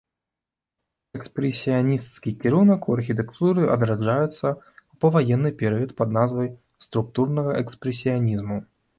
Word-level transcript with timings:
Экспрэсіянісцкі 1.17 2.31
кірунак 2.43 2.87
у 2.93 2.95
архітэктуры 2.99 3.67
адраджаецца 3.75 4.31
ў 4.31 4.99
паваенны 5.05 5.51
перыяд 5.61 5.91
пад 5.99 6.09
назвай 6.17 6.49
структурнага 6.87 7.51
экспрэсіянізму. 7.61 8.57